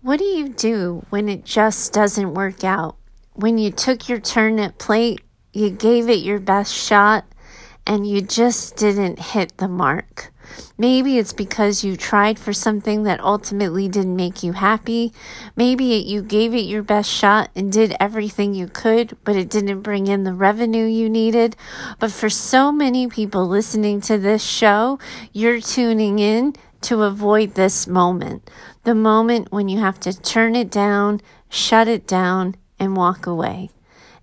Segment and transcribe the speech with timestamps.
[0.00, 2.96] What do you do when it just doesn't work out?
[3.34, 5.20] When you took your turn at plate,
[5.52, 7.24] you gave it your best shot,
[7.84, 10.32] and you just didn't hit the mark.
[10.78, 15.12] Maybe it's because you tried for something that ultimately didn't make you happy.
[15.56, 19.50] Maybe it, you gave it your best shot and did everything you could, but it
[19.50, 21.56] didn't bring in the revenue you needed.
[21.98, 25.00] But for so many people listening to this show,
[25.32, 28.48] you're tuning in to avoid this moment
[28.84, 33.70] the moment when you have to turn it down, shut it down, and walk away.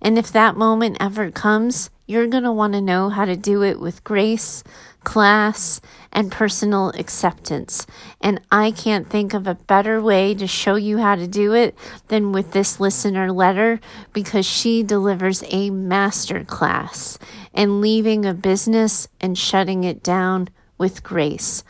[0.00, 3.62] And if that moment ever comes, you're going to want to know how to do
[3.62, 4.62] it with grace,
[5.02, 5.80] class,
[6.12, 7.86] and personal acceptance.
[8.20, 11.76] And I can't think of a better way to show you how to do it
[12.08, 13.80] than with this listener letter
[14.12, 17.18] because she delivers a master class
[17.52, 21.64] in leaving a business and shutting it down with grace.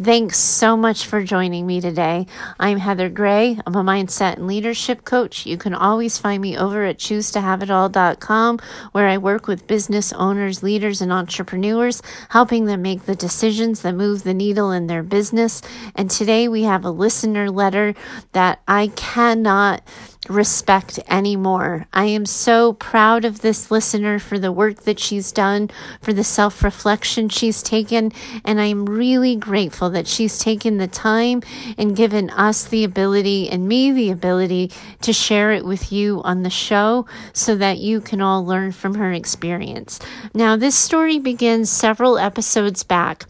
[0.00, 2.28] Thanks so much for joining me today.
[2.60, 3.58] I'm Heather Gray.
[3.66, 5.44] I'm a mindset and leadership coach.
[5.44, 8.60] You can always find me over at choosetohaveitall.com,
[8.92, 13.96] where I work with business owners, leaders, and entrepreneurs, helping them make the decisions that
[13.96, 15.62] move the needle in their business.
[15.96, 17.94] And today we have a listener letter
[18.34, 19.82] that I cannot
[20.28, 21.86] respect anymore.
[21.92, 25.70] I am so proud of this listener for the work that she's done,
[26.02, 28.12] for the self reflection she's taken,
[28.44, 31.42] and I'm really grateful that she's taken the time
[31.76, 34.70] and given us the ability and me the ability
[35.02, 38.94] to share it with you on the show so that you can all learn from
[38.94, 39.98] her experience.
[40.34, 43.24] Now, this story begins several episodes back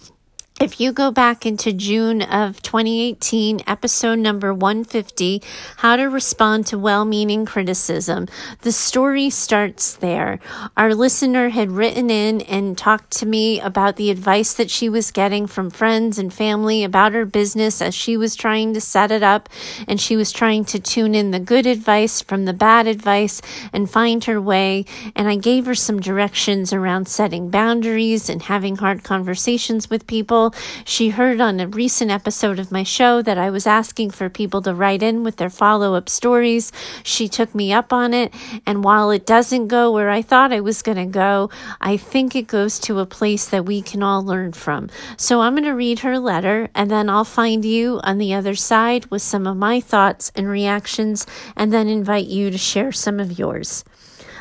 [0.61, 5.41] if you go back into June of 2018, episode number 150,
[5.77, 8.27] How to Respond to Well Meaning Criticism,
[8.63, 10.41] the story starts there.
[10.77, 15.13] Our listener had written in and talked to me about the advice that she was
[15.13, 19.23] getting from friends and family about her business as she was trying to set it
[19.23, 19.49] up.
[19.87, 23.41] And she was trying to tune in the good advice from the bad advice
[23.73, 24.87] and find her way.
[25.15, 30.48] And I gave her some directions around setting boundaries and having hard conversations with people
[30.85, 34.63] she heard on a recent episode of my show that I was asking for people
[34.63, 36.73] to write in with their follow up stories.
[37.03, 38.33] She took me up on it.
[38.67, 41.51] And while it doesn't go where I thought I was going to go,
[41.81, 44.89] I think it goes to a place that we can all learn from.
[45.17, 48.55] So I'm going to read her letter and then I'll find you on the other
[48.55, 51.27] side with some of my thoughts and reactions
[51.57, 53.85] and then invite you to share some of yours.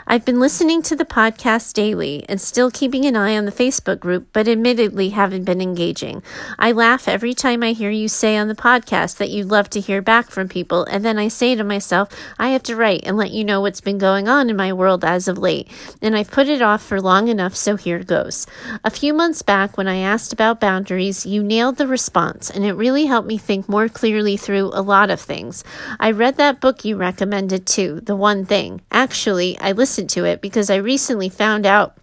[0.10, 4.00] I've been listening to the podcast daily and still keeping an eye on the Facebook
[4.00, 6.24] group, but admittedly haven't been engaging.
[6.58, 9.82] I laugh every time I hear you say on the podcast that you'd love to
[9.82, 12.08] hear back from people, and then I say to myself,
[12.40, 15.04] I have to write and let you know what's been going on in my world
[15.04, 15.70] as of late.
[16.02, 18.48] And I've put it off for long enough, so here goes.
[18.86, 22.76] A few months back, when I asked about boundaries, you nailed the response, and it
[22.76, 25.66] really helped me think more clearly through a lot of things.
[26.00, 28.80] I read that book you recommended too, The One Thing.
[28.90, 31.98] Actually, I listened listen to it because I recently found out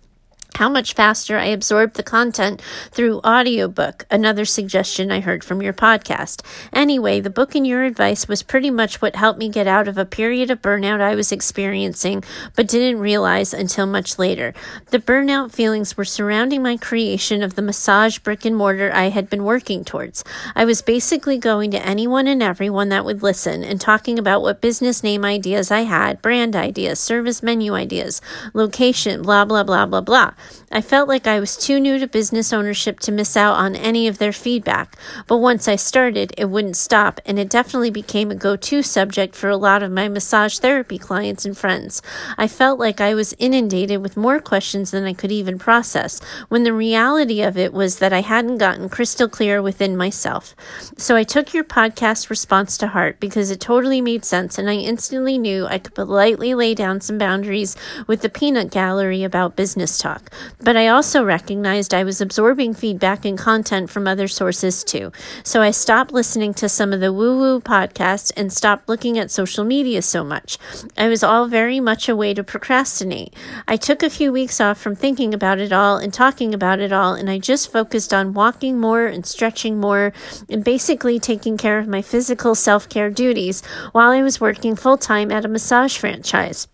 [0.56, 5.72] how much faster I absorb the content through audiobook, another suggestion I heard from your
[5.72, 6.42] podcast.
[6.72, 9.98] Anyway, the book and your advice was pretty much what helped me get out of
[9.98, 12.22] a period of burnout I was experiencing,
[12.54, 14.54] but didn't realize until much later.
[14.90, 19.28] The burnout feelings were surrounding my creation of the massage brick and mortar I had
[19.28, 20.22] been working towards.
[20.54, 24.60] I was basically going to anyone and everyone that would listen and talking about what
[24.60, 28.20] business name ideas I had, brand ideas, service menu ideas,
[28.52, 30.32] location, blah, blah, blah, blah, blah.
[30.72, 34.08] I felt like I was too new to business ownership to miss out on any
[34.08, 34.96] of their feedback,
[35.28, 39.36] but once I started, it wouldn't stop, and it definitely became a go to subject
[39.36, 42.02] for a lot of my massage therapy clients and friends.
[42.36, 46.64] I felt like I was inundated with more questions than I could even process, when
[46.64, 50.56] the reality of it was that I hadn't gotten crystal clear within myself.
[50.98, 54.74] So I took your podcast response to heart because it totally made sense, and I
[54.74, 57.76] instantly knew I could politely lay down some boundaries
[58.08, 60.32] with the peanut gallery about business talk.
[60.60, 65.12] But I also recognized I was absorbing feedback and content from other sources too.
[65.42, 69.30] So I stopped listening to some of the woo woo podcasts and stopped looking at
[69.30, 70.58] social media so much.
[70.96, 73.34] I was all very much a way to procrastinate.
[73.68, 76.92] I took a few weeks off from thinking about it all and talking about it
[76.92, 80.12] all, and I just focused on walking more and stretching more
[80.48, 84.98] and basically taking care of my physical self care duties while I was working full
[84.98, 86.68] time at a massage franchise.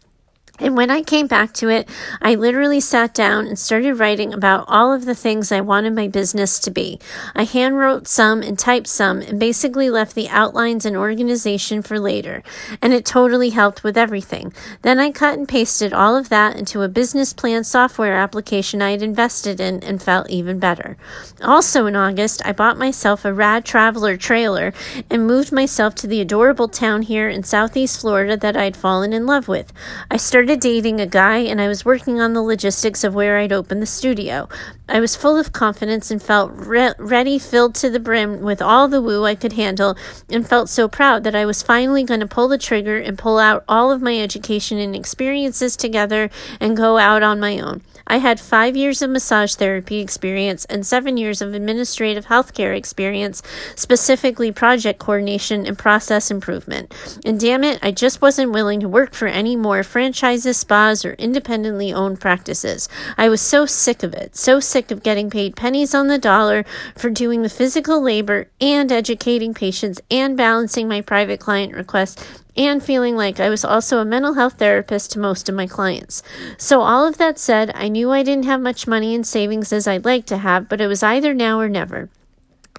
[0.60, 1.88] And when I came back to it,
[2.20, 6.06] I literally sat down and started writing about all of the things I wanted my
[6.06, 7.00] business to be.
[7.34, 12.42] I handwrote some and typed some and basically left the outlines and organization for later.
[12.82, 14.52] And it totally helped with everything.
[14.82, 18.90] Then I cut and pasted all of that into a business plan software application I
[18.90, 20.96] had invested in and felt even better.
[21.42, 24.74] Also in August, I bought myself a rad traveler trailer
[25.08, 29.26] and moved myself to the adorable town here in southeast Florida that I'd fallen in
[29.26, 29.72] love with.
[30.10, 33.38] I started started dating a guy and I was working on the logistics of where
[33.38, 34.48] I'd open the studio.
[34.88, 38.88] I was full of confidence and felt re- ready, filled to the brim with all
[38.88, 39.96] the woo I could handle,
[40.28, 43.38] and felt so proud that I was finally going to pull the trigger and pull
[43.38, 47.82] out all of my education and experiences together and go out on my own.
[48.10, 53.40] I had five years of massage therapy experience and seven years of administrative healthcare experience,
[53.76, 56.92] specifically project coordination and process improvement.
[57.24, 61.12] And damn it, I just wasn't willing to work for any more franchises, spas, or
[61.14, 62.88] independently owned practices.
[63.16, 66.64] I was so sick of it, so sick of getting paid pennies on the dollar
[66.96, 72.82] for doing the physical labor and educating patients and balancing my private client requests and
[72.82, 76.22] feeling like I was also a mental health therapist to most of my clients.
[76.58, 79.86] So, all of that said, I knew I didn't have much money in savings as
[79.86, 82.10] I'd like to have, but it was either now or never.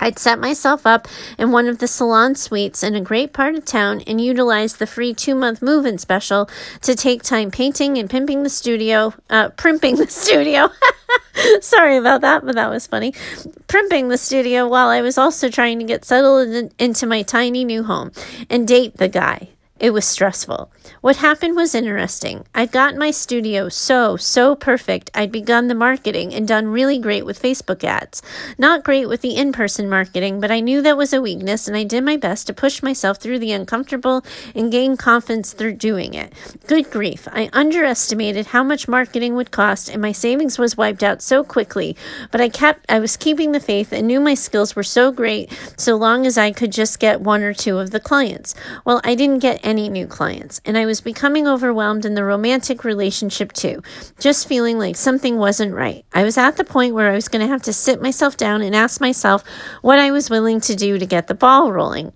[0.01, 1.07] I'd set myself up
[1.37, 4.87] in one of the salon suites in a great part of town and utilized the
[4.87, 6.49] free two month move in special
[6.81, 10.69] to take time painting and pimping the studio, uh, primping the studio.
[11.61, 13.13] Sorry about that, but that was funny.
[13.67, 17.63] Primping the studio while I was also trying to get settled in, into my tiny
[17.63, 18.11] new home
[18.49, 19.49] and date the guy.
[19.81, 20.71] It was stressful.
[21.01, 22.45] What happened was interesting.
[22.53, 27.25] I'd gotten my studio so, so perfect, I'd begun the marketing and done really great
[27.25, 28.21] with Facebook ads.
[28.59, 31.75] Not great with the in person marketing, but I knew that was a weakness and
[31.75, 34.23] I did my best to push myself through the uncomfortable
[34.53, 36.31] and gain confidence through doing it.
[36.67, 41.23] Good grief, I underestimated how much marketing would cost and my savings was wiped out
[41.23, 41.97] so quickly,
[42.29, 45.51] but I kept, I was keeping the faith and knew my skills were so great
[45.75, 48.53] so long as I could just get one or two of the clients.
[48.85, 52.83] Well, I didn't get any new clients, and I was becoming overwhelmed in the romantic
[52.83, 53.81] relationship too,
[54.19, 56.05] just feeling like something wasn't right.
[56.13, 58.61] I was at the point where I was going to have to sit myself down
[58.61, 59.43] and ask myself
[59.81, 62.13] what I was willing to do to get the ball rolling.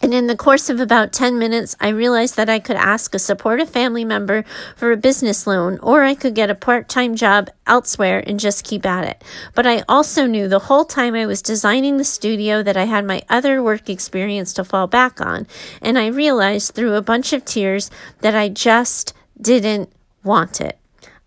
[0.00, 3.18] And in the course of about 10 minutes, I realized that I could ask a
[3.18, 4.44] supportive family member
[4.76, 8.64] for a business loan, or I could get a part time job elsewhere and just
[8.64, 9.24] keep at it.
[9.56, 13.04] But I also knew the whole time I was designing the studio that I had
[13.04, 15.48] my other work experience to fall back on.
[15.82, 17.90] And I realized through a bunch of tears
[18.20, 19.90] that I just didn't
[20.22, 20.77] want it.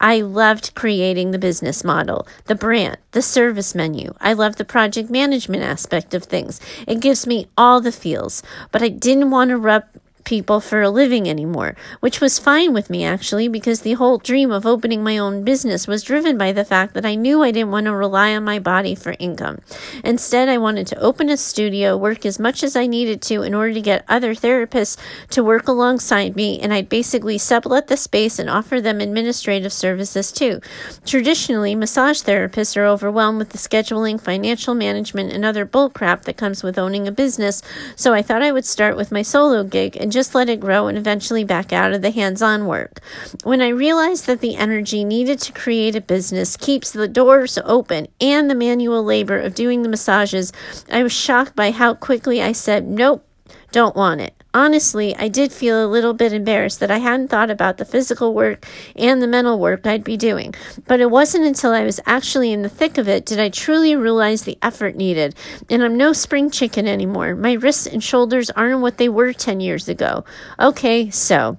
[0.02, 4.16] I loved creating the business model, the brand, the service menu.
[4.20, 6.60] I love the project management aspect of things.
[6.88, 9.84] It gives me all the feels, but I didn't want to rub
[10.24, 14.52] people for a living anymore, which was fine with me actually because the whole dream
[14.52, 17.72] of opening my own business was driven by the fact that I knew I didn't
[17.72, 19.60] want to rely on my body for income.
[20.04, 23.54] Instead, I wanted to open a studio, work as much as I needed to in
[23.54, 24.98] order to get other therapists
[25.30, 30.32] to work alongside me, and I'd basically sublet the space and offer them administrative services
[30.32, 30.62] too.
[31.06, 36.64] Traditionally, massage therapists are overwhelmed with the scheduling, financial management, and other bullcrap that comes
[36.64, 37.62] with owning a business,
[37.96, 40.88] so I thought I would start with my solo gig and just let it grow
[40.88, 43.00] and eventually back out of the hands on work.
[43.44, 48.08] When I realized that the energy needed to create a business keeps the doors open
[48.20, 50.52] and the manual labor of doing the massages,
[50.92, 53.26] I was shocked by how quickly I said, Nope,
[53.72, 54.41] don't want it.
[54.54, 58.34] Honestly, I did feel a little bit embarrassed that I hadn't thought about the physical
[58.34, 58.66] work
[58.98, 60.54] and the mental work I'd be doing.
[60.88, 63.96] But it wasn't until I was actually in the thick of it did I truly
[63.96, 65.36] realize the effort needed.
[65.70, 67.34] And I'm no spring chicken anymore.
[67.36, 70.26] My wrists and shoulders aren't what they were 10 years ago.
[70.60, 71.58] Okay, so.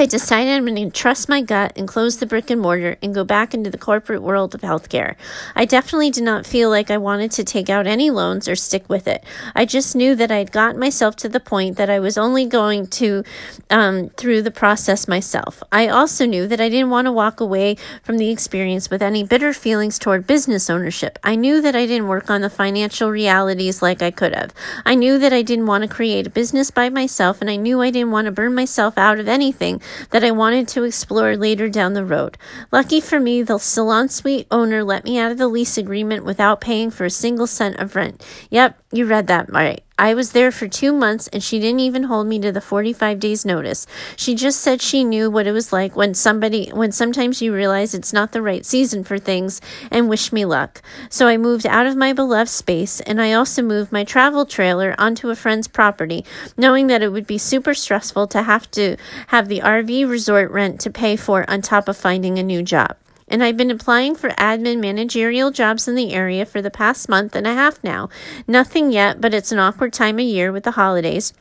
[0.00, 3.12] I decided I'm going to trust my gut and close the brick and mortar and
[3.12, 5.16] go back into the corporate world of healthcare.
[5.56, 8.88] I definitely did not feel like I wanted to take out any loans or stick
[8.88, 9.24] with it.
[9.56, 12.86] I just knew that I'd gotten myself to the point that I was only going
[12.86, 13.24] to
[13.70, 15.64] um, through the process myself.
[15.72, 19.24] I also knew that I didn't want to walk away from the experience with any
[19.24, 21.18] bitter feelings toward business ownership.
[21.24, 24.54] I knew that I didn't work on the financial realities like I could have.
[24.86, 27.82] I knew that I didn't want to create a business by myself, and I knew
[27.82, 31.68] I didn't want to burn myself out of anything that I wanted to explore later
[31.68, 32.38] down the road.
[32.72, 36.60] Lucky for me, the salon suite owner let me out of the lease agreement without
[36.60, 38.24] paying for a single cent of rent.
[38.50, 39.82] Yep, You read that right.
[39.98, 43.20] I was there for two months and she didn't even hold me to the 45
[43.20, 43.86] days notice.
[44.16, 47.92] She just said she knew what it was like when somebody, when sometimes you realize
[47.92, 50.80] it's not the right season for things and wish me luck.
[51.10, 54.94] So I moved out of my beloved space and I also moved my travel trailer
[54.96, 56.24] onto a friend's property,
[56.56, 60.80] knowing that it would be super stressful to have to have the RV resort rent
[60.80, 62.96] to pay for on top of finding a new job
[63.30, 67.34] and I've been applying for admin managerial jobs in the area for the past month
[67.34, 68.08] and a half now.
[68.46, 71.32] Nothing yet, but it's an awkward time of year with the holidays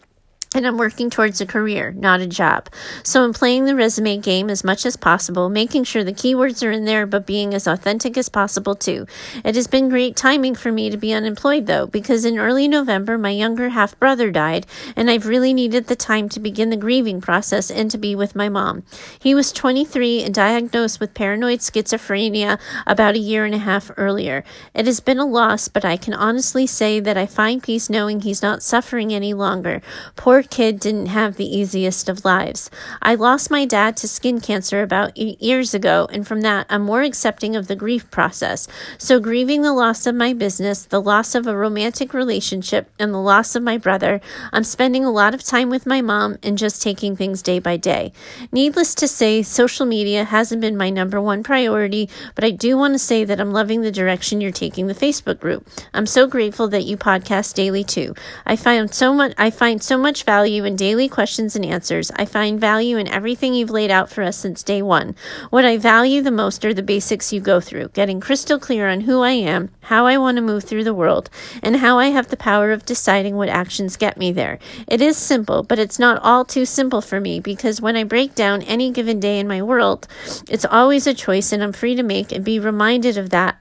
[0.57, 2.67] and I'm working towards a career, not a job.
[3.03, 6.71] So I'm playing the resume game as much as possible, making sure the keywords are
[6.71, 9.05] in there, but being as authentic as possible too.
[9.45, 13.17] It has been great timing for me to be unemployed though, because in early November,
[13.17, 17.21] my younger half brother died, and I've really needed the time to begin the grieving
[17.21, 18.83] process and to be with my mom.
[19.19, 24.43] He was 23 and diagnosed with paranoid schizophrenia about a year and a half earlier.
[24.73, 28.21] It has been a loss, but I can honestly say that I find peace knowing
[28.21, 29.81] he's not suffering any longer.
[30.15, 32.69] Poor kid didn't have the easiest of lives.
[33.01, 36.81] I lost my dad to skin cancer about eight years ago, and from that, I'm
[36.81, 38.67] more accepting of the grief process.
[38.97, 43.19] So, grieving the loss of my business, the loss of a romantic relationship, and the
[43.19, 46.81] loss of my brother, I'm spending a lot of time with my mom and just
[46.81, 48.11] taking things day by day.
[48.51, 52.93] Needless to say, social media hasn't been my number one priority, but I do want
[52.93, 55.67] to say that I'm loving the direction you're taking the Facebook group.
[55.93, 58.15] I'm so grateful that you podcast daily too.
[58.45, 62.12] I find so much I find so much value in daily questions and answers.
[62.17, 65.15] I find value in everything you've laid out for us since day one.
[65.51, 69.01] What I value the most are the basics you go through, getting crystal clear on
[69.01, 71.29] who I am, how I want to move through the world,
[71.63, 74.60] and how I have the power of deciding what actions get me there.
[74.86, 78.36] It is simple, but it's not all too simple for me because when I break
[78.36, 80.10] down any given day in my world,
[80.50, 83.60] it's always a choice and I'm free to make and be reminded of that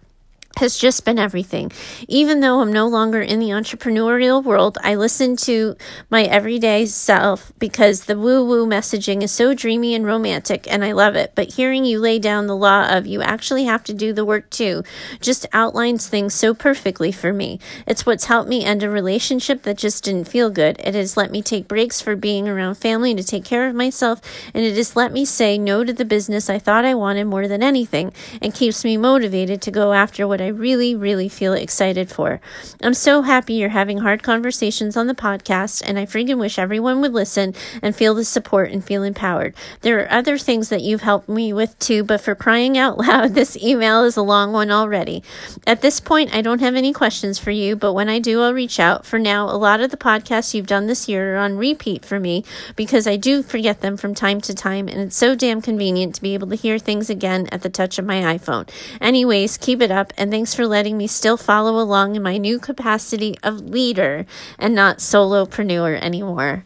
[0.58, 1.70] has just been everything.
[2.08, 5.76] Even though I'm no longer in the entrepreneurial world, I listen to
[6.10, 10.92] my everyday self because the woo woo messaging is so dreamy and romantic and I
[10.92, 11.32] love it.
[11.34, 14.48] But hearing you lay down the law of you actually have to do the work
[14.50, 14.82] too
[15.20, 17.60] just outlines things so perfectly for me.
[17.86, 20.78] It's what's helped me end a relationship that just didn't feel good.
[20.80, 24.20] It has let me take breaks for being around family to take care of myself,
[24.54, 27.48] and it has let me say no to the business I thought I wanted more
[27.48, 31.54] than anything and keeps me motivated to go after what I I really, really feel
[31.54, 32.40] excited for.
[32.80, 37.00] I'm so happy you're having hard conversations on the podcast, and I freaking wish everyone
[37.00, 39.56] would listen and feel the support and feel empowered.
[39.80, 43.34] There are other things that you've helped me with too, but for crying out loud,
[43.34, 45.24] this email is a long one already.
[45.66, 48.54] At this point, I don't have any questions for you, but when I do, I'll
[48.54, 49.04] reach out.
[49.04, 52.20] For now, a lot of the podcasts you've done this year are on repeat for
[52.20, 52.44] me
[52.76, 56.22] because I do forget them from time to time, and it's so damn convenient to
[56.22, 58.68] be able to hear things again at the touch of my iPhone.
[59.00, 62.58] Anyways, keep it up and thanks for letting me still follow along in my new
[62.58, 64.26] capacity of leader
[64.58, 66.62] and not solopreneur anymore.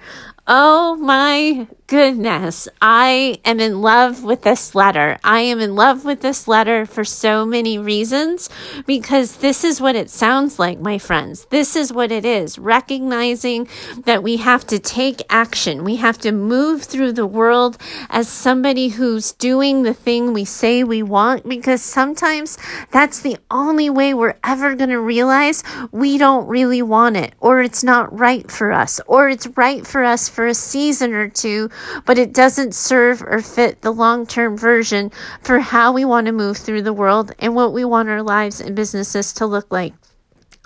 [0.52, 2.68] Oh my goodness.
[2.80, 5.18] I am in love with this letter.
[5.24, 8.48] I am in love with this letter for so many reasons
[8.86, 11.46] because this is what it sounds like, my friends.
[11.50, 13.68] This is what it is recognizing
[14.04, 15.82] that we have to take action.
[15.82, 17.76] We have to move through the world
[18.08, 22.56] as somebody who's doing the thing we say we want because sometimes
[22.92, 27.60] that's the only way we're ever going to realize we don't really want it or
[27.60, 31.70] it's not right for us or it's right for us for a season or two,
[32.04, 35.10] but it doesn't serve or fit the long term version
[35.42, 38.60] for how we want to move through the world and what we want our lives
[38.60, 39.94] and businesses to look like.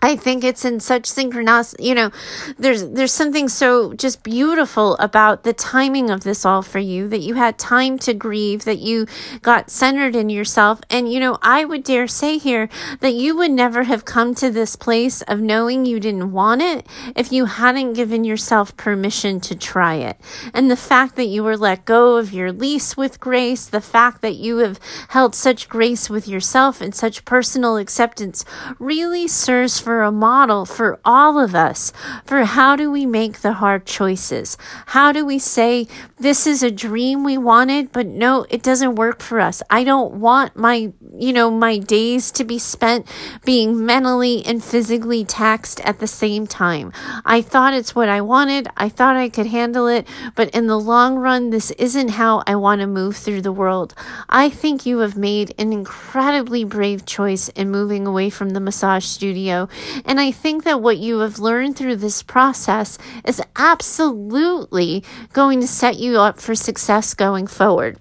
[0.04, 1.82] I think it's in such synchronicity.
[1.84, 2.10] You know,
[2.58, 7.20] there's there's something so just beautiful about the timing of this all for you that
[7.20, 9.06] you had time to grieve, that you
[9.40, 12.68] got centered in yourself, and you know, I would dare say here
[13.00, 16.86] that you would never have come to this place of knowing you didn't want it
[17.16, 20.18] if you hadn't given yourself permission to try it.
[20.52, 24.20] And the fact that you were let go of your lease with grace, the fact
[24.20, 28.44] that you have held such grace with yourself and such personal acceptance
[28.78, 31.92] really serves for a model for all of us
[32.24, 34.56] for how do we make the hard choices?
[34.86, 35.86] How do we say,
[36.18, 39.62] this is a dream we wanted, but no, it doesn't work for us.
[39.70, 43.06] I don't want my, you know, my days to be spent
[43.44, 46.92] being mentally and physically taxed at the same time.
[47.24, 48.68] I thought it's what I wanted.
[48.76, 52.56] I thought I could handle it, but in the long run, this isn't how I
[52.56, 53.94] want to move through the world.
[54.28, 59.04] I think you have made an incredibly brave choice in moving away from the massage
[59.04, 59.68] studio
[60.04, 65.66] and I think that what you have learned through this process is absolutely going to
[65.66, 67.98] set you up for success going forward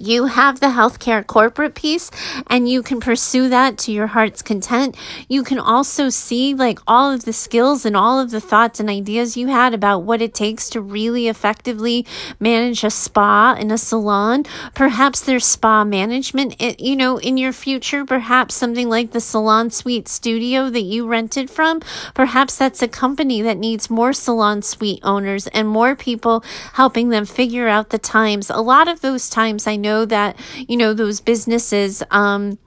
[0.00, 2.10] you have the healthcare corporate piece
[2.48, 4.96] and you can pursue that to your heart's content.
[5.28, 8.88] You can also see like all of the skills and all of the thoughts and
[8.88, 12.06] ideas you had about what it takes to really effectively
[12.38, 14.44] manage a spa in a salon.
[14.74, 18.04] Perhaps there's spa management, it, you know, in your future.
[18.04, 21.80] Perhaps something like the Salon Suite Studio that you rented from.
[22.14, 27.24] Perhaps that's a company that needs more salon suite owners and more people helping them
[27.24, 28.50] figure out the times.
[28.50, 30.36] A lot of those times I know that,
[30.70, 32.58] you know, those businesses, um,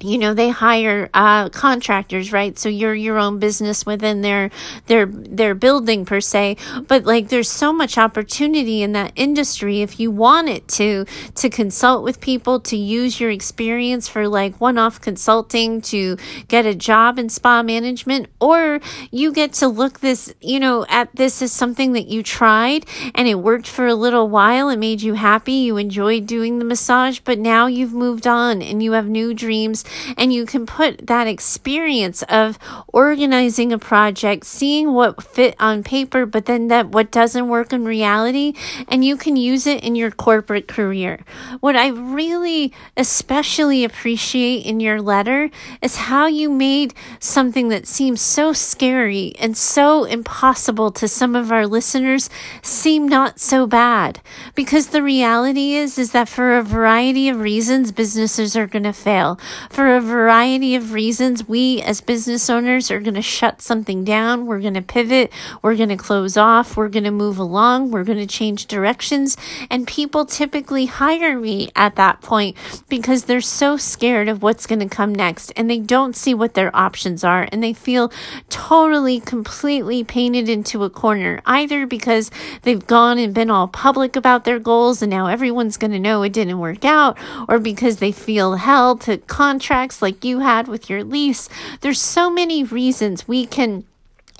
[0.00, 2.58] you know they hire uh, contractors right?
[2.58, 4.50] So you're your own business within their
[4.86, 6.56] their their building per se.
[6.86, 11.48] But like there's so much opportunity in that industry if you want it to to
[11.48, 16.16] consult with people to use your experience for like one-off consulting to
[16.48, 21.14] get a job in spa management or you get to look this you know at
[21.14, 22.84] this as something that you tried
[23.14, 26.64] and it worked for a little while it made you happy you enjoyed doing the
[26.64, 29.83] massage but now you've moved on and you have new dreams
[30.16, 36.26] and you can put that experience of organizing a project, seeing what fit on paper,
[36.26, 38.54] but then that what doesn't work in reality,
[38.88, 41.24] and you can use it in your corporate career.
[41.60, 45.50] What I really especially appreciate in your letter
[45.82, 51.52] is how you made something that seems so scary and so impossible to some of
[51.52, 52.30] our listeners
[52.62, 54.20] seem not so bad.
[54.54, 58.92] Because the reality is, is that for a variety of reasons, businesses are going to
[58.92, 59.38] fail.
[59.74, 64.46] For a variety of reasons, we as business owners are going to shut something down.
[64.46, 65.32] We're going to pivot.
[65.62, 66.76] We're going to close off.
[66.76, 67.90] We're going to move along.
[67.90, 69.36] We're going to change directions.
[69.68, 72.56] And people typically hire me at that point
[72.88, 76.54] because they're so scared of what's going to come next and they don't see what
[76.54, 78.12] their options are and they feel
[78.50, 82.30] totally, completely painted into a corner, either because
[82.62, 86.22] they've gone and been all public about their goals and now everyone's going to know
[86.22, 89.18] it didn't work out, or because they feel held to
[89.64, 91.48] contracts like you had with your lease.
[91.80, 93.84] There's so many reasons we can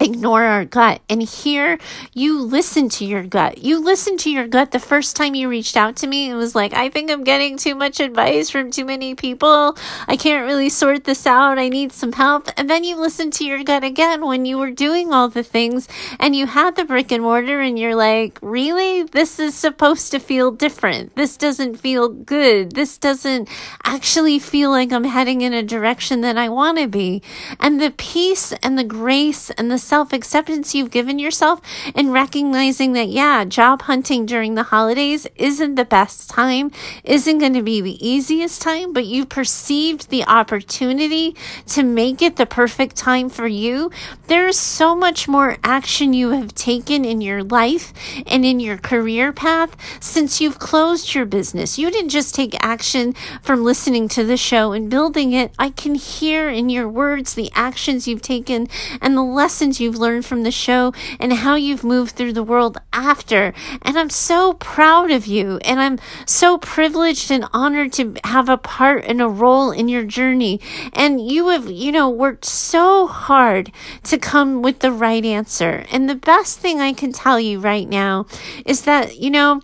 [0.01, 1.01] ignore our gut.
[1.09, 1.79] And here
[2.13, 3.59] you listen to your gut.
[3.59, 6.31] You listen to your gut the first time you reached out to me.
[6.31, 9.77] It was like, I think I'm getting too much advice from too many people.
[10.09, 11.59] I can't really sort this out.
[11.59, 12.49] I need some help.
[12.57, 15.89] And then you listen to your gut again when you were doing all the things
[16.19, 19.05] and you had the brick and mortar and you're like, really?
[19.05, 21.15] This is supposed to feel different.
[21.15, 22.73] This doesn't feel good.
[22.73, 23.49] This doesn't
[23.85, 27.23] actually feel like I'm heading in a direction that I want to be.
[27.61, 31.61] And the peace and the grace and the self acceptance you've given yourself
[31.95, 36.71] and recognizing that, yeah, job hunting during the holidays isn't the best time,
[37.05, 41.37] isn't going to be the easiest time, but you perceived the opportunity
[41.67, 43.91] to make it the perfect time for you.
[44.27, 47.93] There's so much more action you have taken in your life
[48.27, 51.79] and in your career path since you've closed your business.
[51.79, 55.53] You didn't just take action from listening to the show and building it.
[55.59, 58.69] I can hear in your words the actions you've taken
[59.01, 62.43] and the lessons lessons you've learned from the show and how you've moved through the
[62.43, 63.53] world after.
[63.83, 65.59] And I'm so proud of you.
[65.65, 70.05] And I'm so privileged and honored to have a part and a role in your
[70.05, 70.61] journey.
[70.93, 73.73] And you have, you know, worked so hard
[74.05, 75.85] to come with the right answer.
[75.91, 78.27] And the best thing I can tell you right now
[78.65, 79.61] is that, you know,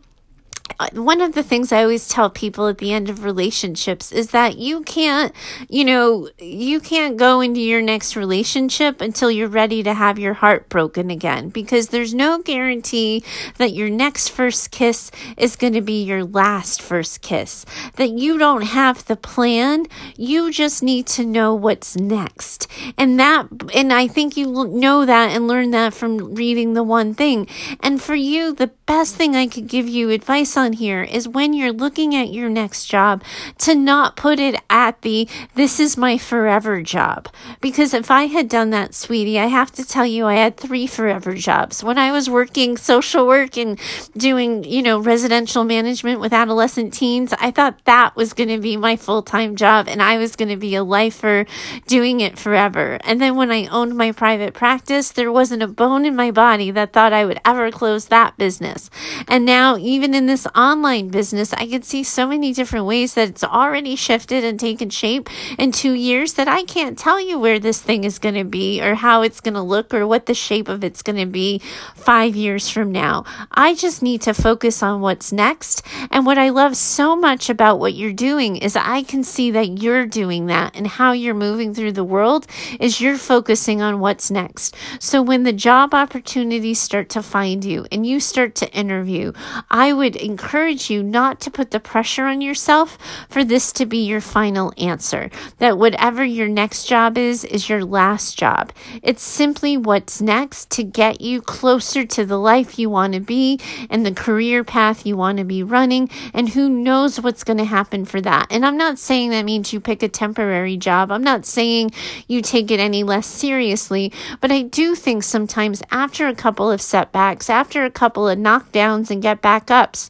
[0.93, 4.59] one of the things I always tell people at the end of relationships is that
[4.59, 5.35] you can't,
[5.69, 10.35] you know, you can't go into your next relationship until you're ready to have your
[10.35, 13.23] heart broken again because there's no guarantee
[13.59, 17.65] that your next first kiss is going to be your last first kiss.
[17.97, 22.67] That you don't have the plan, you just need to know what's next.
[22.97, 26.83] And that, and I think you will know that and learn that from reading the
[26.83, 27.47] one thing.
[27.81, 31.53] And for you, the best thing I could give you advice on here is when
[31.53, 33.25] you're looking at your next job
[33.59, 37.29] to not put it at the this is my forever job.
[37.61, 40.87] Because if I had done that, sweetie, I have to tell you, I had three
[40.87, 41.83] forever jobs.
[41.83, 43.79] When I was working social work and
[44.17, 48.77] doing, you know, residential management with adolescent teens, I thought that was going to be
[48.77, 51.47] my full time job and I was going to be a lifer
[51.87, 52.99] doing it forever.
[53.05, 56.71] And then when I owned my private practice, there wasn't a bone in my body
[56.71, 58.91] that thought I would ever close that business business.
[59.29, 63.29] And now, even in this online business, I can see so many different ways that
[63.29, 67.59] it's already shifted and taken shape in two years that I can't tell you where
[67.59, 70.35] this thing is going to be or how it's going to look or what the
[70.35, 71.61] shape of it's going to be
[71.95, 73.25] five years from now.
[73.51, 75.87] I just need to focus on what's next.
[76.11, 79.83] And what I love so much about what you're doing is I can see that
[79.83, 82.47] you're doing that and how you're moving through the world
[82.79, 84.75] is you're focusing on what's next.
[84.99, 89.33] So when the job opportunities start to find you and you start to interview,
[89.71, 92.97] I would encourage encourage you not to put the pressure on yourself
[93.29, 95.29] for this to be your final answer.
[95.59, 98.73] That whatever your next job is, is your last job.
[99.03, 103.61] It's simply what's next to get you closer to the life you want to be
[103.91, 106.09] and the career path you want to be running.
[106.33, 108.47] And who knows what's going to happen for that.
[108.51, 111.13] And I'm not saying that means you pick a temporary job.
[111.13, 111.91] I'm not saying
[112.29, 116.81] you take it any less seriously, but I do think sometimes after a couple of
[116.81, 120.09] setbacks, after a couple of knockdowns and get back ups,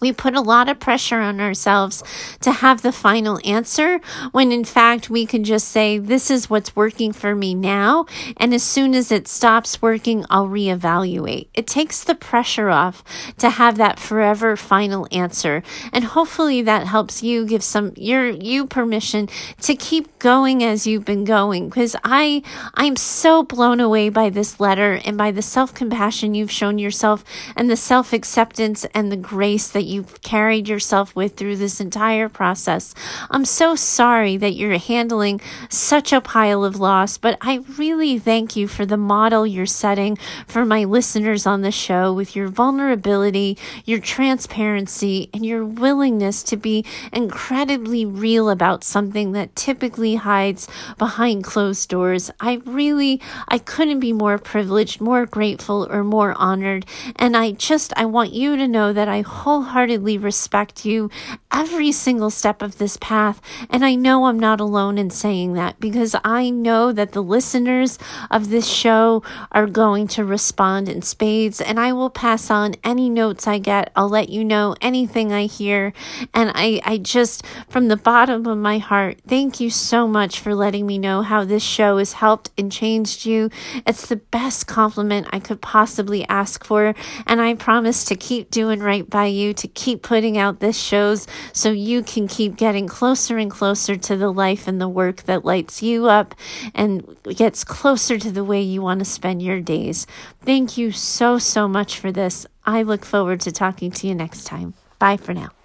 [0.00, 2.02] we put a lot of pressure on ourselves
[2.40, 4.00] to have the final answer
[4.32, 8.06] when in fact we can just say, This is what's working for me now.
[8.36, 11.48] And as soon as it stops working, I'll reevaluate.
[11.54, 13.04] It takes the pressure off
[13.38, 15.62] to have that forever final answer.
[15.92, 19.28] And hopefully that helps you give some your you permission
[19.62, 21.68] to keep going as you've been going.
[21.68, 22.42] Because I
[22.74, 27.24] I'm so blown away by this letter and by the self-compassion you've shown yourself
[27.56, 32.94] and the self-acceptance and the grace that you've carried yourself with through this entire process.
[33.30, 38.56] I'm so sorry that you're handling such a pile of loss, but I really thank
[38.56, 43.58] you for the model you're setting for my listeners on the show with your vulnerability,
[43.84, 51.44] your transparency, and your willingness to be incredibly real about something that typically hides behind
[51.44, 52.30] closed doors.
[52.40, 56.86] I really, I couldn't be more privileged, more grateful, or more honored.
[57.16, 61.08] And I just, I want you to know that I wholeheartedly wholeheartedly respect you
[61.50, 63.40] every single step of this path.
[63.70, 67.98] And I know I'm not alone in saying that because I know that the listeners
[68.30, 71.60] of this show are going to respond in spades.
[71.60, 73.90] And I will pass on any notes I get.
[73.96, 75.94] I'll let you know anything I hear.
[76.34, 80.54] And I, I just, from the bottom of my heart, thank you so much for
[80.54, 83.48] letting me know how this show has helped and changed you.
[83.86, 86.94] It's the best compliment I could possibly ask for.
[87.26, 91.26] And I promise to keep doing right by you, to keep putting out this shows
[91.52, 95.44] so you can keep getting closer and closer to the life and the work that
[95.44, 96.34] lights you up
[96.74, 100.06] and gets closer to the way you want to spend your days.
[100.42, 102.46] Thank you so, so much for this.
[102.64, 104.74] I look forward to talking to you next time.
[104.98, 105.59] Bye for now.